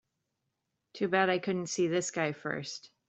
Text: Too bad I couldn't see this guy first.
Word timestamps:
Too 0.93 1.07
bad 1.09 1.29
I 1.29 1.37
couldn't 1.37 1.67
see 1.67 1.87
this 1.87 2.09
guy 2.09 2.31
first. 2.31 2.89